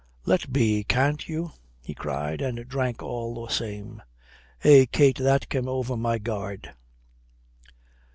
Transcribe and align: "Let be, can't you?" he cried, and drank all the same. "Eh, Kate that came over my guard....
"Let 0.25 0.51
be, 0.51 0.83
can't 0.83 1.29
you?" 1.29 1.51
he 1.79 1.93
cried, 1.93 2.41
and 2.41 2.67
drank 2.67 3.03
all 3.03 3.35
the 3.45 3.53
same. 3.53 4.01
"Eh, 4.63 4.87
Kate 4.91 5.19
that 5.19 5.47
came 5.47 5.67
over 5.67 5.95
my 5.95 6.17
guard.... 6.17 6.73